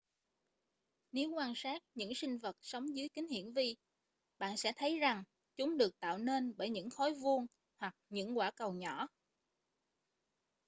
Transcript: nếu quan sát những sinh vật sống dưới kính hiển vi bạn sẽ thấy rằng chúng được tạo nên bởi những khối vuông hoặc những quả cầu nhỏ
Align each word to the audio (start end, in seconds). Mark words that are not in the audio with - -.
nếu 1.11 1.29
quan 1.29 1.53
sát 1.55 1.83
những 1.95 2.11
sinh 2.15 2.37
vật 2.37 2.57
sống 2.61 2.95
dưới 2.97 3.09
kính 3.13 3.27
hiển 3.27 3.53
vi 3.53 3.75
bạn 4.37 4.57
sẽ 4.57 4.73
thấy 4.75 4.99
rằng 4.99 5.23
chúng 5.57 5.77
được 5.77 5.99
tạo 5.99 6.17
nên 6.17 6.53
bởi 6.57 6.69
những 6.69 6.89
khối 6.89 7.13
vuông 7.13 7.45
hoặc 7.77 7.95
những 8.09 8.37
quả 8.37 8.51
cầu 8.51 8.73
nhỏ 8.73 9.07